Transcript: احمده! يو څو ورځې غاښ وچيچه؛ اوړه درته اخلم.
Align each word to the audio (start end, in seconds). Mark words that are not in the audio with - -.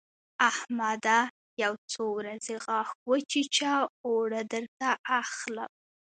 احمده! 0.51 1.19
يو 1.63 1.73
څو 1.91 2.03
ورځې 2.17 2.55
غاښ 2.65 2.89
وچيچه؛ 3.09 3.73
اوړه 4.07 4.41
درته 4.53 4.89
اخلم. 5.21 5.71